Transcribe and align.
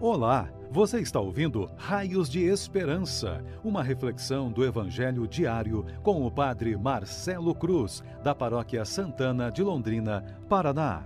Olá, 0.00 0.48
você 0.70 1.00
está 1.00 1.18
ouvindo 1.18 1.68
Raios 1.76 2.30
de 2.30 2.44
Esperança, 2.44 3.44
uma 3.64 3.82
reflexão 3.82 4.48
do 4.48 4.64
Evangelho 4.64 5.26
diário 5.26 5.84
com 6.04 6.24
o 6.24 6.30
Padre 6.30 6.76
Marcelo 6.76 7.52
Cruz, 7.52 8.04
da 8.22 8.32
Paróquia 8.32 8.84
Santana 8.84 9.50
de 9.50 9.60
Londrina, 9.60 10.24
Paraná. 10.48 11.04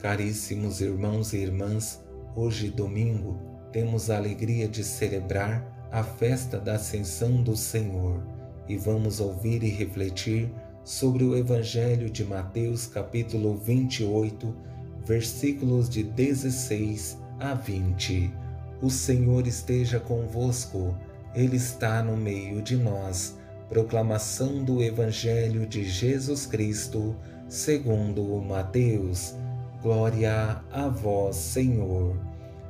Caríssimos 0.00 0.80
irmãos 0.80 1.32
e 1.32 1.36
irmãs, 1.36 2.04
hoje 2.34 2.70
domingo 2.70 3.38
temos 3.70 4.10
a 4.10 4.16
alegria 4.16 4.66
de 4.66 4.82
celebrar 4.82 5.88
a 5.92 6.02
festa 6.02 6.58
da 6.58 6.74
Ascensão 6.74 7.40
do 7.40 7.56
Senhor 7.56 8.20
e 8.68 8.76
vamos 8.76 9.20
ouvir 9.20 9.62
e 9.62 9.68
refletir 9.68 10.52
sobre 10.88 11.22
o 11.22 11.36
Evangelho 11.36 12.08
de 12.08 12.24
Mateus, 12.24 12.86
capítulo 12.86 13.54
28, 13.58 14.54
versículos 15.04 15.86
de 15.86 16.02
16 16.02 17.18
a 17.38 17.52
20. 17.52 18.32
O 18.80 18.88
Senhor 18.88 19.46
esteja 19.46 20.00
convosco, 20.00 20.96
Ele 21.34 21.58
está 21.58 22.02
no 22.02 22.16
meio 22.16 22.62
de 22.62 22.74
nós. 22.74 23.36
Proclamação 23.68 24.64
do 24.64 24.82
Evangelho 24.82 25.66
de 25.66 25.84
Jesus 25.84 26.46
Cristo, 26.46 27.14
segundo 27.50 28.24
Mateus. 28.40 29.34
Glória 29.82 30.62
a 30.72 30.88
vós, 30.88 31.36
Senhor. 31.36 32.18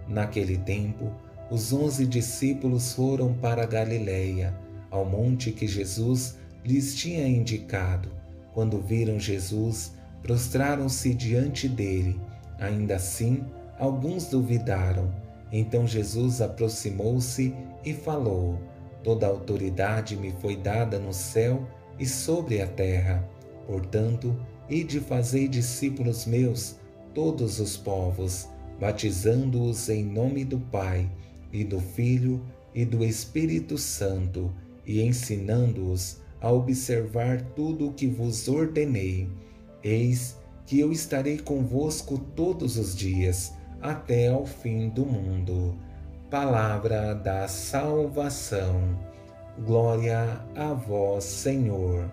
Naquele 0.09 0.59
tempo, 0.59 1.13
os 1.53 1.73
onze 1.73 2.05
discípulos 2.05 2.95
foram 2.95 3.33
para 3.35 3.65
Galiléia, 3.65 4.59
ao 4.91 5.05
monte 5.05 5.53
que 5.53 5.69
Jesus 5.69 6.37
lhes 6.69 6.95
tinha 6.95 7.27
indicado. 7.27 8.11
Quando 8.53 8.79
viram 8.79 9.19
Jesus, 9.19 9.95
prostraram-se 10.23 11.15
diante 11.15 11.67
dele. 11.67 12.21
Ainda 12.59 12.97
assim, 12.97 13.43
alguns 13.79 14.27
duvidaram. 14.27 15.11
Então 15.51 15.87
Jesus 15.87 16.43
aproximou-se 16.43 17.55
e 17.83 17.95
falou: 17.95 18.61
Toda 19.03 19.27
autoridade 19.27 20.15
me 20.15 20.31
foi 20.43 20.57
dada 20.57 20.99
no 20.99 21.15
céu 21.15 21.67
e 21.99 22.05
sobre 22.05 22.61
a 22.61 22.67
terra. 22.67 23.27
Portanto, 23.67 24.37
ide 24.69 25.01
fazei 25.01 25.49
discípulos 25.49 26.27
meus, 26.27 26.77
todos 27.15 27.61
os 27.61 27.79
povos, 27.79 28.47
batizando-os 28.79 29.89
em 29.89 30.05
nome 30.05 30.45
do 30.45 30.59
Pai, 30.59 31.11
e 31.51 31.65
do 31.65 31.81
Filho 31.81 32.45
e 32.75 32.85
do 32.85 33.03
Espírito 33.03 33.79
Santo, 33.79 34.53
e 34.87 35.01
ensinando-os 35.01 36.21
a 36.41 36.51
observar 36.51 37.43
tudo 37.55 37.89
o 37.89 37.93
que 37.93 38.07
vos 38.07 38.49
ordenei. 38.49 39.29
Eis 39.83 40.37
que 40.67 40.79
eu 40.79 40.93
estarei 40.93 41.39
convosco 41.39 42.19
todos 42.19 42.77
os 42.77 42.95
dias, 42.95 43.55
até 43.81 44.29
ao 44.29 44.45
fim 44.45 44.89
do 44.89 45.07
mundo. 45.07 45.77
Palavra 46.31 47.15
da 47.15 47.49
salvação. 47.49 48.99
Glória 49.65 50.41
a 50.55 50.75
vós, 50.75 51.25
Senhor. 51.25 52.11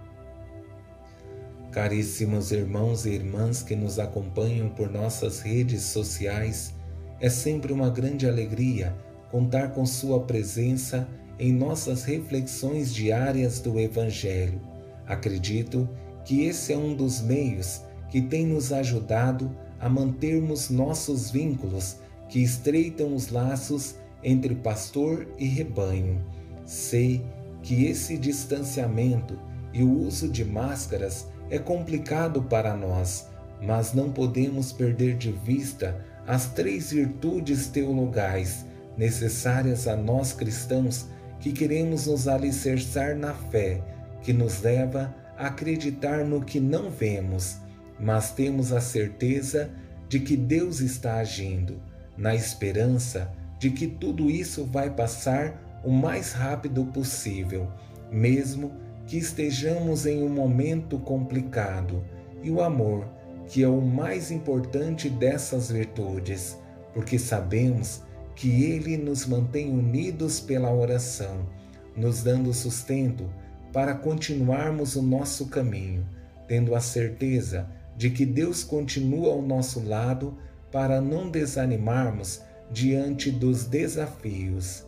Caríssimos 1.71 2.53
irmãos 2.53 3.05
e 3.05 3.09
irmãs 3.09 3.61
que 3.61 3.75
nos 3.75 3.99
acompanham 3.99 4.69
por 4.69 4.89
nossas 4.89 5.41
redes 5.41 5.81
sociais, 5.83 6.73
é 7.19 7.29
sempre 7.29 7.73
uma 7.73 7.89
grande 7.89 8.25
alegria 8.25 8.95
contar 9.29 9.73
com 9.73 9.85
Sua 9.85 10.21
presença 10.21 11.05
em 11.39 11.51
nossas 11.51 12.03
reflexões 12.03 12.93
diárias 12.93 13.59
do 13.59 13.79
Evangelho. 13.79 14.61
Acredito 15.05 15.87
que 16.23 16.45
esse 16.45 16.73
é 16.73 16.77
um 16.77 16.95
dos 16.95 17.21
meios 17.21 17.81
que 18.09 18.21
tem 18.21 18.45
nos 18.45 18.71
ajudado 18.71 19.55
a 19.79 19.89
mantermos 19.89 20.69
nossos 20.69 21.29
vínculos 21.29 21.97
que 22.29 22.41
estreitam 22.41 23.13
os 23.13 23.29
laços 23.29 23.95
entre 24.23 24.55
pastor 24.55 25.27
e 25.37 25.45
rebanho. 25.45 26.23
Sei 26.65 27.23
que 27.61 27.85
esse 27.85 28.17
distanciamento 28.17 29.37
e 29.73 29.83
o 29.83 29.91
uso 29.91 30.29
de 30.29 30.43
máscaras 30.43 31.27
é 31.49 31.59
complicado 31.59 32.41
para 32.43 32.75
nós, 32.75 33.27
mas 33.61 33.93
não 33.93 34.11
podemos 34.11 34.71
perder 34.71 35.17
de 35.17 35.31
vista 35.31 36.03
as 36.25 36.47
três 36.47 36.91
virtudes 36.91 37.67
teologais 37.67 38.65
necessárias 38.97 39.87
a 39.87 39.95
nós 39.95 40.33
cristãos 40.33 41.07
que 41.39 41.51
queremos 41.51 42.07
nos 42.07 42.27
alicerçar 42.27 43.15
na 43.15 43.33
fé, 43.33 43.81
que 44.21 44.33
nos 44.33 44.61
leva 44.61 45.13
a 45.37 45.47
acreditar 45.47 46.25
no 46.25 46.41
que 46.41 46.59
não 46.59 46.89
vemos, 46.89 47.57
mas 47.99 48.31
temos 48.31 48.71
a 48.71 48.81
certeza 48.81 49.69
de 50.07 50.19
que 50.19 50.35
Deus 50.35 50.79
está 50.79 51.15
agindo, 51.15 51.81
na 52.17 52.33
esperança 52.33 53.31
de 53.59 53.69
que 53.69 53.87
tudo 53.87 54.29
isso 54.29 54.65
vai 54.65 54.89
passar 54.89 55.81
o 55.83 55.91
mais 55.91 56.33
rápido 56.33 56.85
possível, 56.85 57.67
mesmo 58.11 58.71
que 59.05 59.17
estejamos 59.17 60.05
em 60.05 60.23
um 60.23 60.29
momento 60.29 60.97
complicado, 60.99 62.03
e 62.41 62.49
o 62.49 62.61
amor, 62.61 63.07
que 63.47 63.63
é 63.63 63.67
o 63.67 63.81
mais 63.81 64.31
importante 64.31 65.09
dessas 65.09 65.71
virtudes, 65.71 66.57
porque 66.93 67.19
sabemos 67.19 67.97
que 67.97 68.05
Ele 68.43 68.97
nos 68.97 69.25
mantém 69.25 69.71
unidos 69.71 70.39
pela 70.39 70.73
oração, 70.73 71.47
nos 71.95 72.21
dando 72.21 72.53
sustento 72.53 73.29
para 73.71 73.93
continuarmos 73.93 74.95
o 74.95 75.01
nosso 75.01 75.47
caminho, 75.47 76.05
tendo 76.47 76.75
a 76.75 76.79
certeza 76.79 77.69
de 77.97 78.09
que 78.09 78.25
Deus 78.25 78.63
continua 78.63 79.31
ao 79.31 79.41
nosso 79.41 79.81
lado 79.83 80.37
para 80.71 80.99
não 80.99 81.29
desanimarmos 81.29 82.41
diante 82.71 83.31
dos 83.31 83.65
desafios. 83.65 84.85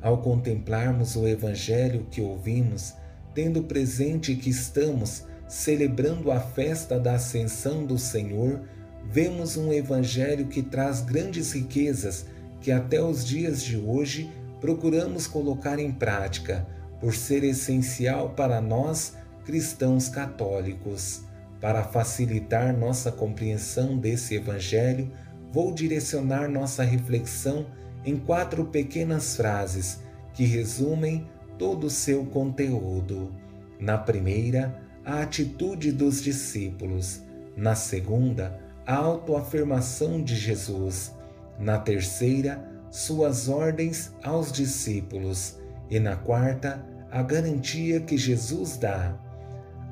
Ao 0.00 0.18
contemplarmos 0.18 1.16
o 1.16 1.26
Evangelho 1.26 2.06
que 2.10 2.20
ouvimos, 2.20 2.94
tendo 3.34 3.62
presente 3.64 4.34
que 4.36 4.50
estamos 4.50 5.24
celebrando 5.48 6.30
a 6.30 6.40
festa 6.40 6.98
da 6.98 7.14
Ascensão 7.14 7.84
do 7.84 7.98
Senhor, 7.98 8.62
vemos 9.10 9.56
um 9.56 9.72
Evangelho 9.72 10.46
que 10.46 10.62
traz 10.62 11.00
grandes 11.00 11.52
riquezas 11.52 12.26
que 12.60 12.70
até 12.70 13.02
os 13.02 13.24
dias 13.24 13.62
de 13.62 13.76
hoje 13.76 14.30
procuramos 14.60 15.26
colocar 15.26 15.78
em 15.78 15.90
prática, 15.90 16.66
por 17.00 17.14
ser 17.14 17.42
essencial 17.42 18.30
para 18.30 18.60
nós 18.60 19.16
cristãos 19.44 20.08
católicos. 20.08 21.22
Para 21.60 21.82
facilitar 21.82 22.76
nossa 22.76 23.10
compreensão 23.10 23.98
desse 23.98 24.36
Evangelho, 24.36 25.10
vou 25.52 25.74
direcionar 25.74 26.48
nossa 26.48 26.84
reflexão 26.84 27.66
em 28.04 28.16
quatro 28.16 28.64
pequenas 28.64 29.36
frases 29.36 30.00
que 30.32 30.44
resumem 30.44 31.26
todo 31.58 31.88
o 31.88 31.90
seu 31.90 32.24
conteúdo. 32.26 33.32
Na 33.78 33.98
primeira, 33.98 34.80
a 35.04 35.22
atitude 35.22 35.90
dos 35.92 36.22
discípulos. 36.22 37.20
Na 37.56 37.74
segunda, 37.74 38.58
a 38.92 38.96
autoafirmação 38.96 40.22
de 40.22 40.36
Jesus, 40.36 41.14
na 41.58 41.78
terceira, 41.78 42.62
suas 42.90 43.48
ordens 43.48 44.14
aos 44.22 44.52
discípulos 44.52 45.58
e 45.88 45.98
na 45.98 46.14
quarta, 46.14 46.84
a 47.10 47.22
garantia 47.22 48.00
que 48.00 48.18
Jesus 48.18 48.76
dá. 48.76 49.18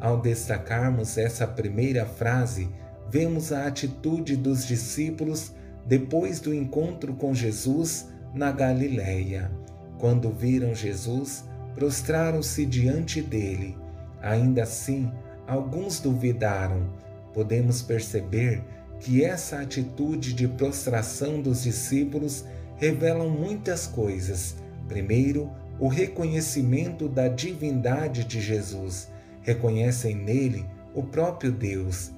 Ao 0.02 0.20
destacarmos 0.20 1.16
essa 1.16 1.46
primeira 1.46 2.04
frase, 2.04 2.68
vemos 3.08 3.52
a 3.52 3.66
atitude 3.66 4.36
dos 4.36 4.66
discípulos 4.66 5.54
depois 5.86 6.38
do 6.38 6.52
encontro 6.52 7.14
com 7.14 7.32
Jesus 7.32 8.06
na 8.34 8.52
Galileia. 8.52 9.50
Quando 9.98 10.28
viram 10.28 10.74
Jesus, 10.74 11.48
prostraram-se 11.74 12.66
diante 12.66 13.22
dele. 13.22 13.78
Ainda 14.20 14.64
assim, 14.64 15.10
alguns 15.46 16.00
duvidaram. 16.00 16.92
Podemos 17.32 17.80
perceber 17.80 18.62
que 19.00 19.24
essa 19.24 19.60
atitude 19.60 20.34
de 20.34 20.46
prostração 20.46 21.40
dos 21.40 21.62
discípulos 21.62 22.44
revela 22.76 23.24
muitas 23.28 23.86
coisas. 23.86 24.54
Primeiro, 24.86 25.50
o 25.78 25.88
reconhecimento 25.88 27.08
da 27.08 27.26
divindade 27.26 28.24
de 28.24 28.40
Jesus, 28.40 29.08
reconhecem 29.42 30.14
nele 30.14 30.66
o 30.94 31.02
próprio 31.02 31.50
Deus. 31.50 32.10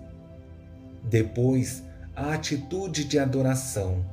Depois, 1.05 1.85
a 2.17 2.35
atitude 2.35 3.05
de 3.05 3.19
adoração. 3.19 4.05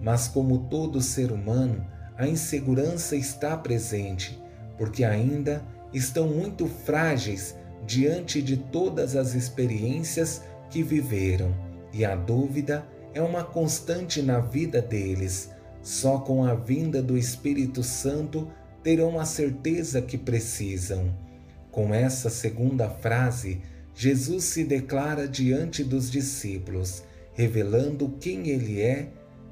Mas, 0.00 0.28
como 0.28 0.66
todo 0.68 1.00
ser 1.00 1.32
humano, 1.32 1.84
a 2.16 2.26
insegurança 2.26 3.16
está 3.16 3.56
presente, 3.56 4.40
porque 4.78 5.04
ainda 5.04 5.62
estão 5.92 6.28
muito 6.28 6.66
frágeis 6.66 7.56
diante 7.84 8.40
de 8.40 8.56
todas 8.56 9.16
as 9.16 9.34
experiências 9.34 10.42
que 10.70 10.82
viveram 10.82 11.71
e 11.92 12.04
a 12.04 12.14
dúvida 12.14 12.86
é 13.14 13.20
uma 13.20 13.44
constante 13.44 14.22
na 14.22 14.40
vida 14.40 14.80
deles. 14.80 15.50
Só 15.82 16.18
com 16.18 16.44
a 16.44 16.54
vinda 16.54 17.02
do 17.02 17.18
Espírito 17.18 17.82
Santo 17.82 18.48
terão 18.82 19.18
a 19.18 19.24
certeza 19.24 20.00
que 20.00 20.16
precisam. 20.16 21.14
Com 21.70 21.92
essa 21.92 22.30
segunda 22.30 22.88
frase, 22.88 23.60
Jesus 23.94 24.44
se 24.44 24.64
declara 24.64 25.28
diante 25.28 25.82
dos 25.82 26.10
discípulos, 26.10 27.02
revelando 27.34 28.16
quem 28.20 28.48
ele 28.48 28.80
é 28.80 29.08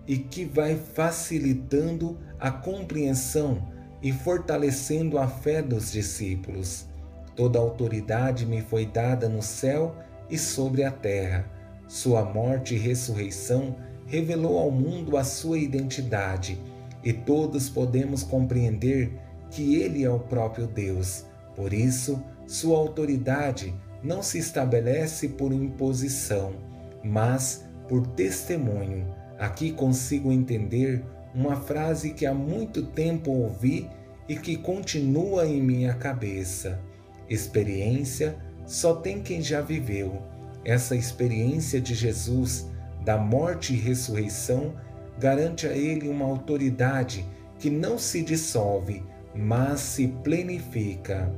e 0.07 0.19
que 0.19 0.45
vai 0.45 0.77
facilitando 0.77 2.19
a 2.39 2.51
compreensão 2.51 3.69
e 4.03 4.13
fortalecendo 4.13 5.19
a 5.19 5.29
fé 5.29 5.61
dos 5.61 5.93
discípulos. 5.93 6.87
Toda 7.37 7.59
autoridade 7.59 8.47
me 8.47 8.61
foi 8.61 8.87
dada 8.87 9.29
no 9.29 9.43
céu 9.43 9.97
e 10.29 10.39
sobre 10.39 10.85
a 10.85 10.91
terra. 10.91 11.60
Sua 11.91 12.25
morte 12.25 12.77
e 12.77 12.79
ressurreição 12.79 13.75
revelou 14.07 14.57
ao 14.57 14.71
mundo 14.71 15.17
a 15.17 15.25
sua 15.25 15.59
identidade, 15.59 16.57
e 17.03 17.13
todos 17.13 17.69
podemos 17.69 18.23
compreender 18.23 19.13
que 19.51 19.75
ele 19.75 20.05
é 20.05 20.09
o 20.09 20.21
próprio 20.21 20.69
Deus. 20.69 21.25
Por 21.57 21.73
isso, 21.73 22.23
sua 22.47 22.79
autoridade 22.79 23.75
não 24.05 24.23
se 24.23 24.39
estabelece 24.39 25.31
por 25.31 25.53
imposição, 25.53 26.53
mas 27.03 27.69
por 27.89 28.07
testemunho. 28.07 29.13
Aqui 29.37 29.73
consigo 29.73 30.31
entender 30.31 31.05
uma 31.35 31.57
frase 31.57 32.11
que 32.11 32.25
há 32.25 32.33
muito 32.33 32.85
tempo 32.87 33.33
ouvi 33.33 33.91
e 34.29 34.37
que 34.37 34.57
continua 34.57 35.45
em 35.45 35.61
minha 35.61 35.95
cabeça. 35.95 36.81
Experiência 37.29 38.39
só 38.65 38.95
tem 38.95 39.21
quem 39.21 39.43
já 39.43 39.61
viveu. 39.61 40.30
Essa 40.65 40.95
experiência 40.95 41.81
de 41.81 41.95
Jesus, 41.95 42.69
da 43.05 43.17
morte 43.17 43.73
e 43.73 43.77
ressurreição, 43.77 44.75
garante 45.19 45.67
a 45.67 45.77
ele 45.77 46.09
uma 46.09 46.25
autoridade 46.25 47.25
que 47.59 47.71
não 47.71 47.99
se 47.99 48.23
dissolve, 48.23 49.03
mas 49.35 49.81
se 49.81 50.09
plenifica. 50.09 51.33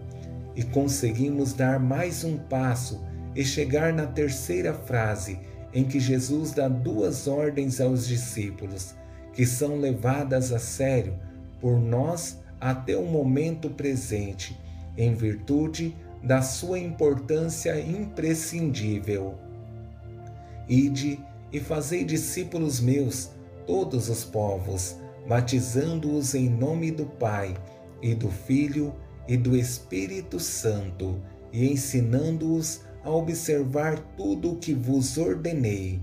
E 0.54 0.62
conseguimos 0.62 1.52
dar 1.52 1.80
mais 1.80 2.24
um 2.24 2.36
passo 2.36 3.04
e 3.34 3.44
chegar 3.44 3.92
na 3.92 4.06
terceira 4.06 4.74
frase, 4.74 5.38
em 5.72 5.84
que 5.84 5.98
Jesus 5.98 6.52
dá 6.52 6.68
duas 6.68 7.26
ordens 7.26 7.80
aos 7.80 8.06
discípulos, 8.06 8.94
que 9.32 9.46
são 9.46 9.78
levadas 9.78 10.52
a 10.52 10.58
sério 10.58 11.14
por 11.60 11.80
nós 11.80 12.38
até 12.60 12.96
o 12.96 13.06
momento 13.06 13.70
presente, 13.70 14.60
em 14.96 15.14
virtude 15.14 15.96
da 16.22 16.40
sua 16.40 16.78
importância 16.78 17.78
imprescindível. 17.80 19.34
Ide 20.68 21.18
e 21.52 21.60
fazei 21.60 22.04
discípulos 22.04 22.80
meus 22.80 23.30
todos 23.66 24.08
os 24.08 24.24
povos, 24.24 24.96
batizando-os 25.28 26.34
em 26.34 26.48
nome 26.48 26.90
do 26.90 27.06
Pai 27.06 27.56
e 28.00 28.14
do 28.14 28.30
Filho 28.30 28.94
e 29.28 29.36
do 29.36 29.56
Espírito 29.56 30.38
Santo, 30.38 31.20
e 31.52 31.70
ensinando-os 31.70 32.80
a 33.04 33.10
observar 33.10 33.98
tudo 34.16 34.52
o 34.52 34.56
que 34.56 34.72
vos 34.72 35.18
ordenei. 35.18 36.00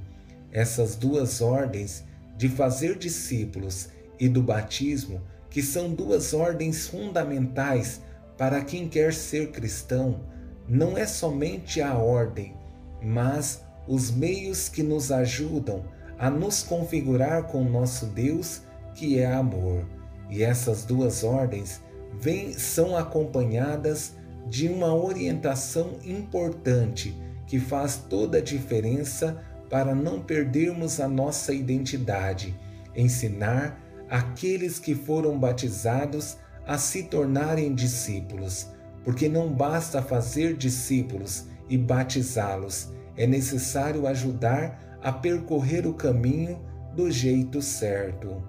Essas 0.51 0.95
duas 0.95 1.42
ordens, 1.42 2.04
de 2.38 2.48
fazer 2.48 2.98
discípulos 2.98 3.89
e 4.19 4.30
do 4.30 4.42
batismo, 4.42 5.21
que 5.50 5.62
são 5.62 5.94
duas 5.94 6.33
ordens 6.33 6.88
fundamentais 6.88 8.01
para 8.39 8.62
quem 8.62 8.88
quer 8.88 9.13
ser 9.13 9.51
cristão, 9.51 10.21
não 10.65 10.97
é 10.97 11.06
somente 11.06 11.81
a 11.81 11.97
ordem, 11.97 12.56
mas 13.03 13.62
os 13.86 14.09
meios 14.09 14.69
que 14.69 14.81
nos 14.81 15.12
ajudam 15.12 15.83
a 16.18 16.30
nos 16.30 16.63
configurar 16.63 17.44
com 17.47 17.65
nosso 17.65 18.06
Deus, 18.06 18.62
que 18.95 19.19
é 19.19 19.25
amor. 19.25 19.86
E 20.30 20.41
essas 20.41 20.86
duas 20.86 21.21
ordens 21.21 21.81
são 22.57 22.95
acompanhadas 22.95 24.13
de 24.47 24.69
uma 24.69 24.95
orientação 24.95 25.97
importante 26.06 27.13
que 27.45 27.59
faz 27.59 27.97
toda 27.97 28.38
a 28.38 28.42
diferença 28.42 29.44
para 29.69 29.94
não 29.94 30.21
perdermos 30.21 31.01
a 31.01 31.09
nossa 31.09 31.53
identidade, 31.53 32.57
ensinar 32.95 33.77
aqueles 34.09 34.80
que 34.80 34.95
foram 34.95 35.38
batizados 35.38 36.38
a 36.69 36.77
se 36.77 37.01
tornarem 37.01 37.74
discípulos, 37.74 38.68
porque 39.04 39.27
não 39.27 39.51
basta 39.51 40.04
fazer 40.04 40.56
discípulos 40.56 41.45
e 41.68 41.75
batizá-los, 41.75 42.89
é 43.18 43.25
necessário 43.25 44.06
ajudar 44.06 45.00
a 45.01 45.12
percorrer 45.12 45.88
o 45.88 45.95
caminho 45.95 46.62
do 46.95 47.10
jeito 47.10 47.60
certo. 47.60 48.44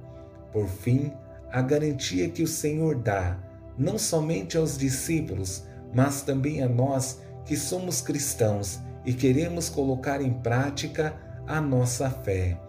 Por 0.52 0.69
fim, 0.69 1.11
a 1.50 1.62
garantia 1.62 2.28
que 2.28 2.43
o 2.43 2.46
Senhor 2.46 2.96
dá 2.96 3.38
não 3.78 3.96
somente 3.96 4.58
aos 4.58 4.76
discípulos, 4.76 5.64
mas 5.94 6.20
também 6.20 6.62
a 6.62 6.69
nós 6.69 7.22
que 7.46 7.56
somos 7.56 8.02
cristãos 8.02 8.81
e 9.06 9.14
queremos 9.14 9.70
colocar 9.70 10.20
em 10.20 10.34
prática 10.34 11.14
a 11.46 11.58
nossa 11.58 12.11
fé. 12.11 12.61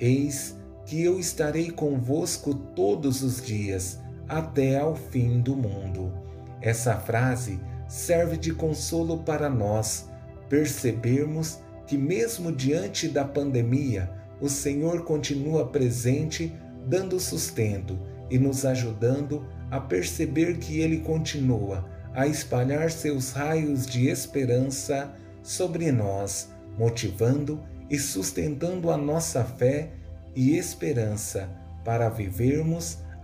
Eis 0.00 0.56
que 0.86 1.04
eu 1.04 1.20
estarei 1.20 1.70
convosco 1.70 2.54
todos 2.54 3.22
os 3.22 3.42
dias, 3.42 3.98
até 4.28 4.78
ao 4.78 4.94
fim 4.94 5.40
do 5.40 5.56
mundo. 5.56 6.12
Essa 6.60 6.96
frase 6.96 7.60
serve 7.88 8.36
de 8.36 8.52
consolo 8.52 9.18
para 9.18 9.48
nós 9.50 10.08
percebermos 10.48 11.58
que, 11.86 11.96
mesmo 11.96 12.50
diante 12.50 13.08
da 13.08 13.24
pandemia, 13.24 14.10
o 14.40 14.48
Senhor 14.48 15.04
continua 15.04 15.66
presente, 15.68 16.52
dando 16.86 17.20
sustento 17.20 17.98
e 18.30 18.38
nos 18.38 18.64
ajudando 18.64 19.46
a 19.70 19.80
perceber 19.80 20.58
que 20.58 20.80
Ele 20.80 21.00
continua 21.00 21.84
a 22.14 22.26
espalhar 22.26 22.90
seus 22.90 23.32
raios 23.32 23.86
de 23.86 24.08
esperança 24.08 25.12
sobre 25.42 25.90
nós, 25.90 26.48
motivando 26.78 27.60
e 27.90 27.98
sustentando 27.98 28.90
a 28.90 28.96
nossa 28.96 29.44
fé 29.44 29.90
e 30.34 30.56
esperança 30.56 31.48
para 31.84 32.08
vivermos 32.08 32.98